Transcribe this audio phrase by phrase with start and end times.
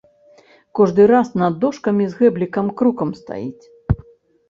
[0.79, 3.65] Кожны раз над дошкамі з гэблікам крукам стаіць.